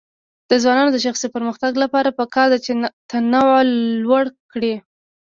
د 0.49 0.51
ځوانانو 0.63 0.93
د 0.93 0.97
شخصي 1.05 1.27
پرمختګ 1.35 1.71
لپاره 1.83 2.15
پکار 2.19 2.47
ده 2.51 2.57
چې 2.65 2.71
تنوع 3.09 3.59
لوړ 4.03 4.25
کړي. 4.51 4.73